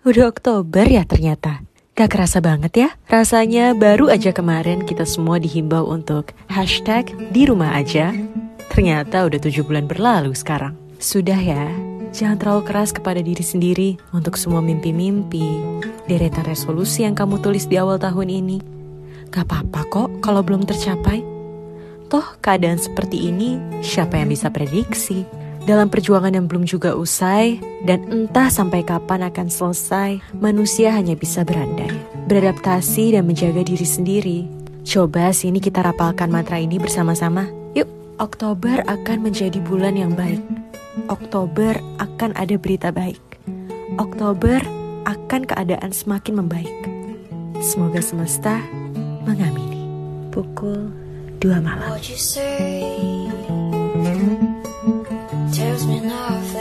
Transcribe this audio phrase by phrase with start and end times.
[0.00, 1.60] Udah Oktober ya ternyata.
[1.92, 2.88] Gak kerasa banget ya?
[3.12, 8.16] Rasanya baru aja kemarin kita semua dihimbau untuk hashtag di rumah aja.
[8.72, 10.72] Ternyata udah tujuh bulan berlalu sekarang.
[10.96, 11.68] Sudah ya,
[12.16, 15.60] jangan terlalu keras kepada diri sendiri untuk semua mimpi-mimpi,
[16.08, 18.58] deretan resolusi yang kamu tulis di awal tahun ini.
[19.28, 21.20] Gak apa-apa kok kalau belum tercapai.
[22.08, 25.28] Toh keadaan seperti ini, siapa yang bisa prediksi?
[25.70, 31.46] Dalam perjuangan yang belum juga usai, dan entah sampai kapan akan selesai, manusia hanya bisa
[31.46, 31.94] berandai,
[32.26, 34.38] beradaptasi dan menjaga diri sendiri.
[34.82, 37.46] Coba sini kita rapalkan mantra ini bersama-sama.
[37.78, 37.86] Yuk,
[38.18, 40.42] Oktober akan menjadi bulan yang baik.
[41.06, 43.22] Oktober akan ada berita baik.
[43.94, 44.58] Oktober
[45.06, 46.74] akan keadaan semakin membaik.
[47.62, 48.58] Semoga semesta
[49.22, 49.86] mengamini.
[50.34, 50.90] Pukul
[51.38, 51.94] 2 malam.
[55.60, 56.59] tells me nothing.